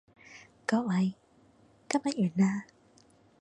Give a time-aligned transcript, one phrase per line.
[0.65, 1.13] 各位，
[1.87, 2.65] 今日完啦